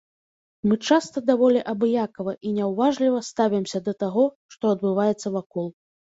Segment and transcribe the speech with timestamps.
[0.69, 4.27] Мы часта даволі абыякава і няўважліва ставімся да таго,
[4.57, 5.73] што адбываецца вакол.